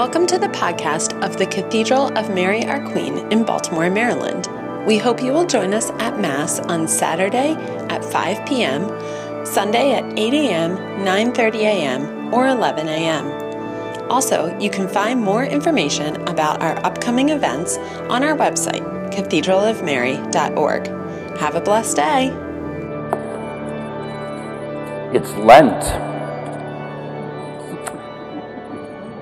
[0.00, 4.48] Welcome to the podcast of the Cathedral of Mary Our Queen in Baltimore, Maryland.
[4.86, 7.52] We hope you will join us at Mass on Saturday
[7.90, 8.88] at 5 p.m.,
[9.44, 13.26] Sunday at 8 a.m., 9:30 a.m., or 11 a.m.
[14.10, 17.76] Also, you can find more information about our upcoming events
[18.08, 18.82] on our website,
[19.12, 20.86] cathedralofmary.org.
[21.38, 22.28] Have a blessed day.
[25.12, 26.09] It's Lent.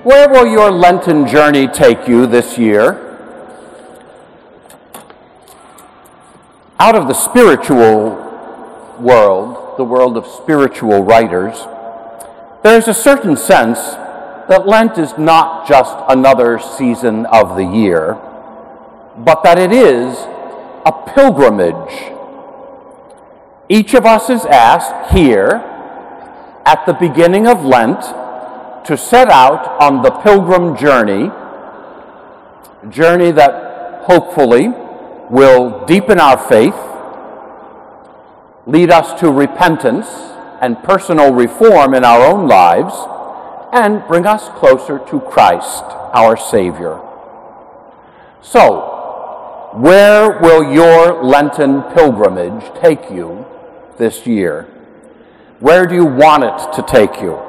[0.03, 3.05] Where will your Lenten journey take you this year?
[6.79, 8.15] Out of the spiritual
[8.97, 11.57] world, the world of spiritual writers,
[12.63, 13.77] there's a certain sense
[14.47, 18.13] that Lent is not just another season of the year,
[19.17, 20.17] but that it is
[20.85, 22.13] a pilgrimage.
[23.67, 25.55] Each of us is asked here
[26.65, 27.99] at the beginning of Lent
[28.85, 31.31] to set out on the pilgrim journey,
[32.89, 34.69] journey that hopefully
[35.29, 36.75] will deepen our faith,
[38.65, 40.07] lead us to repentance
[40.61, 42.93] and personal reform in our own lives,
[43.71, 45.83] and bring us closer to Christ,
[46.13, 46.99] our Savior.
[48.41, 53.45] So, where will your Lenten pilgrimage take you
[53.97, 54.63] this year?
[55.59, 57.48] Where do you want it to take you?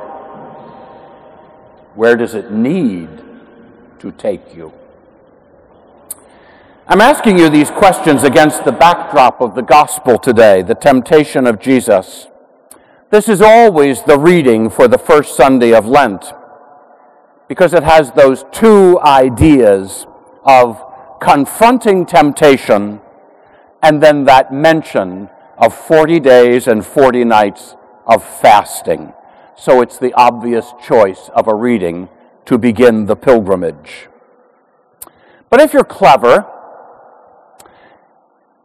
[2.01, 3.11] Where does it need
[3.99, 4.73] to take you?
[6.89, 11.61] I'm asking you these questions against the backdrop of the gospel today, the temptation of
[11.61, 12.29] Jesus.
[13.11, 16.33] This is always the reading for the first Sunday of Lent
[17.49, 20.07] because it has those two ideas
[20.43, 20.83] of
[21.21, 23.03] confronting temptation
[23.83, 25.29] and then that mention
[25.59, 29.13] of 40 days and 40 nights of fasting
[29.61, 32.09] so it's the obvious choice of a reading
[32.47, 34.09] to begin the pilgrimage.
[35.51, 36.47] But if you're clever,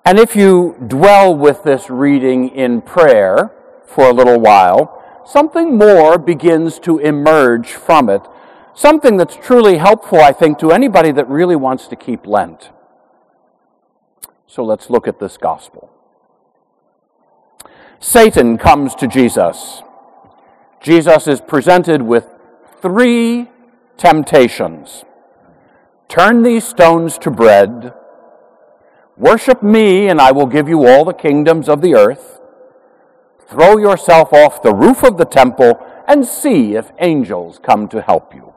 [0.06, 3.52] and if you dwell with this reading in prayer
[3.86, 8.22] for a little while, something more begins to emerge from it.
[8.74, 12.70] Something that's truly helpful, I think, to anybody that really wants to keep Lent.
[14.48, 15.92] So let's look at this gospel.
[18.00, 19.82] Satan comes to Jesus
[20.86, 22.30] Jesus is presented with
[22.80, 23.50] three
[23.98, 25.04] temptations
[26.08, 27.92] Turn these stones to bread,
[29.18, 32.40] worship me, and I will give you all the kingdoms of the earth.
[33.50, 38.36] Throw yourself off the roof of the temple and see if angels come to help
[38.36, 38.54] you.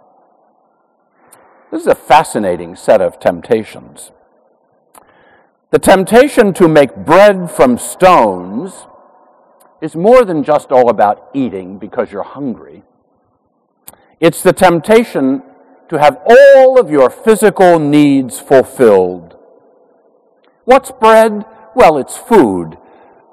[1.70, 4.12] This is a fascinating set of temptations.
[5.70, 8.86] The temptation to make bread from stones
[9.80, 12.82] is more than just all about eating because you're hungry.
[14.20, 15.42] It's the temptation
[15.88, 19.36] to have all of your physical needs fulfilled.
[20.64, 21.44] What's bread?
[21.74, 22.76] Well, it's food.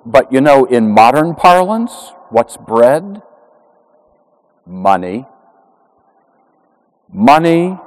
[0.05, 3.21] But you know, in modern parlance, what's bread?
[4.65, 5.25] Money.
[7.11, 7.77] Money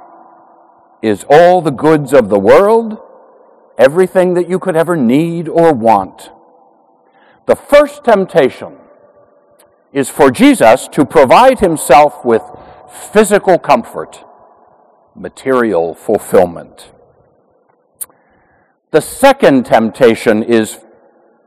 [1.01, 2.97] is all the goods of the world,
[3.77, 6.31] everything that you could ever need or want.
[7.49, 8.77] The first temptation
[9.91, 12.43] is for Jesus to provide himself with
[13.11, 14.23] physical comfort,
[15.15, 16.91] material fulfillment.
[18.91, 20.77] The second temptation is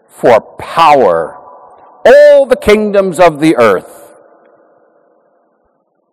[0.09, 1.37] for power,
[2.05, 4.17] all the kingdoms of the earth.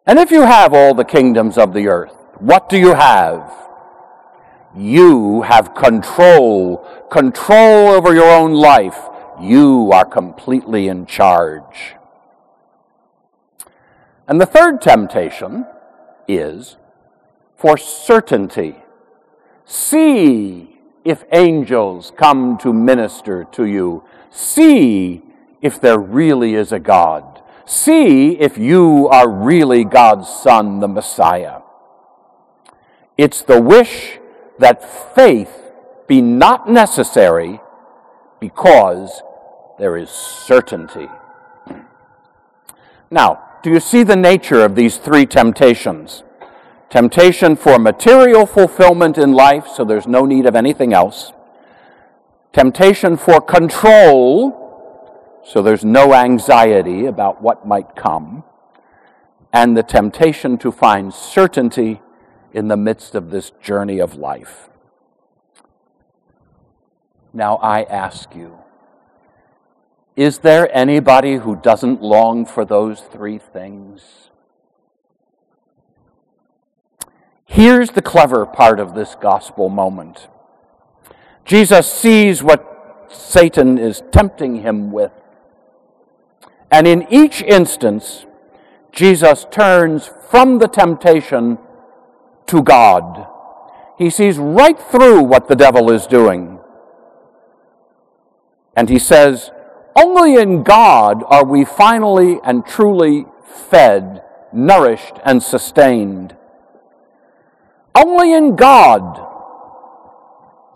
[0.05, 3.51] And if you have all the kingdoms of the earth, what do you have?
[4.77, 9.09] You have control, control over your own life,
[9.41, 11.95] you are completely in charge.
[14.27, 15.65] And the third temptation
[16.27, 16.77] is
[17.55, 18.75] for certainty.
[19.65, 24.03] See if angels come to minister to you.
[24.29, 25.23] See
[25.61, 27.41] if there really is a God.
[27.65, 31.61] See if you are really God's Son, the Messiah.
[33.17, 34.19] It's the wish
[34.59, 35.71] that faith
[36.07, 37.59] be not necessary
[38.39, 39.21] because
[39.79, 41.07] there is certainty.
[43.09, 46.23] Now, do you see the nature of these three temptations?
[46.89, 51.31] Temptation for material fulfillment in life, so there's no need of anything else.
[52.51, 58.43] Temptation for control, so there's no anxiety about what might come.
[59.53, 62.01] And the temptation to find certainty
[62.53, 64.69] in the midst of this journey of life.
[67.33, 68.59] Now I ask you,
[70.15, 74.29] is there anybody who doesn't long for those three things?
[77.45, 80.27] Here's the clever part of this gospel moment
[81.45, 85.11] Jesus sees what Satan is tempting him with.
[86.71, 88.27] And in each instance,
[88.91, 91.57] Jesus turns from the temptation
[92.45, 93.27] to God.
[93.97, 96.59] He sees right through what the devil is doing.
[98.75, 99.51] And he says,
[99.95, 103.25] Only in God are we finally and truly
[103.69, 106.35] fed, nourished, and sustained.
[107.95, 109.25] Only in God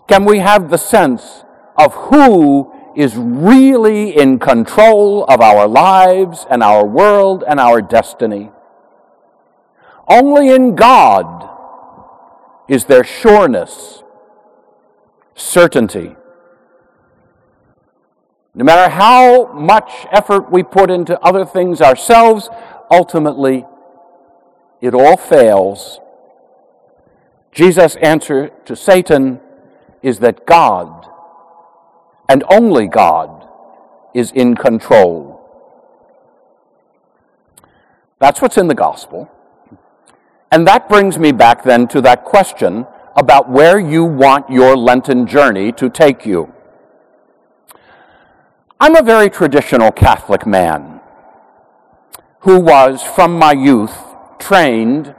[0.07, 1.44] can we have the sense
[1.77, 8.51] of who is really in control of our lives and our world and our destiny.
[10.07, 11.50] Only in God
[12.68, 14.04] is there sureness,
[15.36, 16.15] certainty.
[18.56, 22.50] No matter how much effort we put into other things ourselves,
[22.92, 23.66] ultimately
[24.80, 26.00] it all fails.
[27.52, 29.40] Jesus' answer to Satan
[30.04, 31.08] is that God,
[32.30, 33.48] and only God,
[34.14, 35.42] is in control.
[38.20, 39.30] That's what's in the gospel.
[40.52, 42.86] And that brings me back then to that question
[43.16, 46.53] about where you want your Lenten journey to take you.
[48.84, 51.00] I'm a very traditional Catholic man
[52.40, 53.98] who was, from my youth,
[54.40, 55.16] trained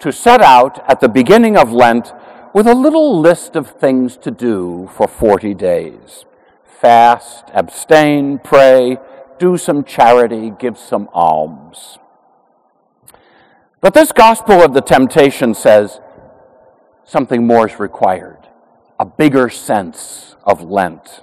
[0.00, 2.12] to set out at the beginning of Lent
[2.52, 6.24] with a little list of things to do for 40 days
[6.64, 8.98] fast, abstain, pray,
[9.38, 12.00] do some charity, give some alms.
[13.80, 16.00] But this gospel of the temptation says
[17.04, 18.48] something more is required,
[18.98, 21.22] a bigger sense of Lent.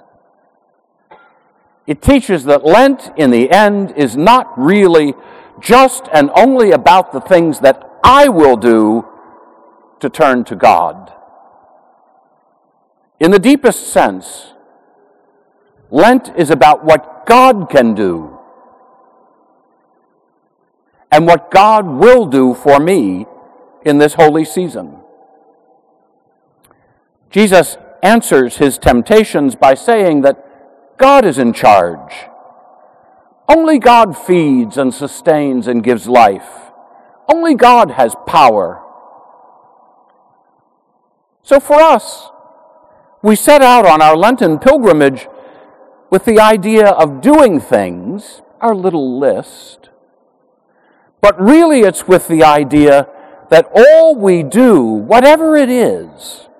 [1.86, 5.14] It teaches that Lent, in the end, is not really
[5.60, 9.06] just and only about the things that I will do
[10.00, 11.12] to turn to God.
[13.20, 14.52] In the deepest sense,
[15.90, 18.38] Lent is about what God can do
[21.12, 23.26] and what God will do for me
[23.84, 24.98] in this holy season.
[27.30, 30.43] Jesus answers his temptations by saying that
[30.96, 32.14] God is in charge.
[33.48, 36.48] Only God feeds and sustains and gives life.
[37.32, 38.82] Only God has power.
[41.42, 42.30] So for us,
[43.22, 45.28] we set out on our Lenten pilgrimage
[46.10, 49.84] with the idea of doing things, our little list,
[51.24, 53.08] but really, it's with the idea
[53.48, 56.50] that all we do, whatever it is,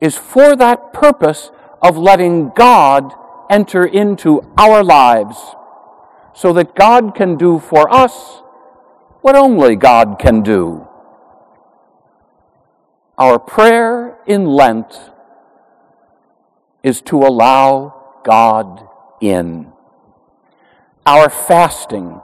[0.00, 1.50] is for that purpose
[1.86, 3.14] of letting God
[3.48, 5.54] enter into our lives
[6.34, 8.42] so that God can do for us
[9.20, 10.88] what only God can do.
[13.16, 14.98] Our prayer in Lent
[16.82, 18.88] is to allow God
[19.20, 19.72] in.
[21.06, 22.20] Our fasting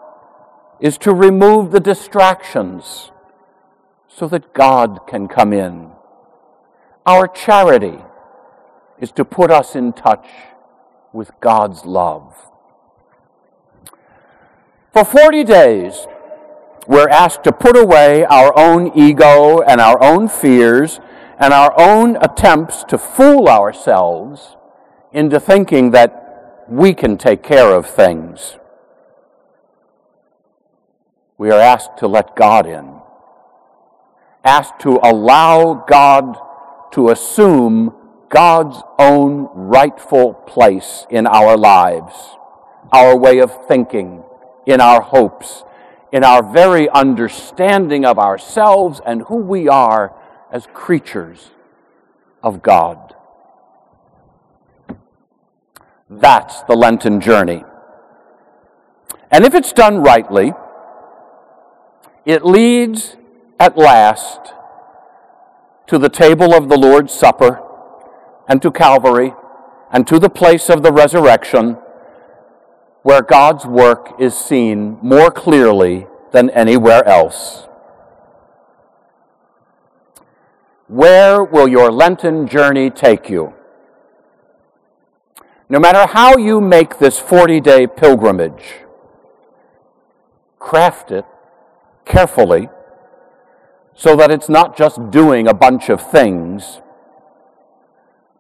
[0.81, 3.12] is to remove the distractions
[4.09, 5.93] so that God can come in.
[7.06, 7.99] Our charity
[9.02, 10.26] is to put us in touch
[11.12, 12.34] with God's love.
[14.93, 16.06] For 40 days,
[16.87, 21.00] we're asked to put away our own ego and our own fears
[21.38, 24.56] and our own attempts to fool ourselves
[25.12, 28.56] into thinking that we can take care of things
[31.42, 33.00] we are asked to let God in,
[34.44, 36.37] asked to allow God
[36.92, 37.92] to assume
[38.32, 42.14] God's own rightful place in our lives,
[42.90, 44.24] our way of thinking,
[44.64, 45.64] in our hopes,
[46.12, 50.16] in our very understanding of ourselves and who we are
[50.50, 51.50] as creatures
[52.42, 53.14] of God.
[56.08, 57.64] That's the Lenten journey.
[59.30, 60.54] And if it's done rightly,
[62.24, 63.16] it leads
[63.60, 64.54] at last
[65.88, 67.62] to the table of the Lord's Supper
[68.52, 69.32] and to Calvary
[69.90, 71.78] and to the place of the resurrection
[73.00, 77.66] where God's work is seen more clearly than anywhere else.
[80.87, 83.54] Where will your Lenten journey take you?
[85.71, 88.85] No matter how you make this 40 day pilgrimage,
[90.59, 91.25] craft it
[92.04, 92.68] carefully
[93.94, 96.82] so that it's not just doing a bunch of things,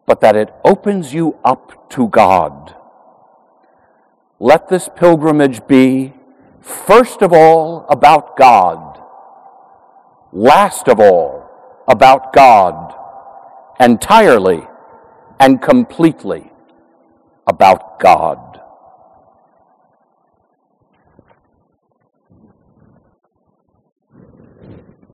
[0.06, 2.74] but that it opens you up to God.
[4.40, 6.14] Let this pilgrimage be,
[6.60, 9.00] first of all, about God,
[10.32, 11.48] last of all,
[11.86, 12.94] about God,
[13.78, 14.66] entirely
[15.38, 16.50] and completely
[17.46, 18.61] about God.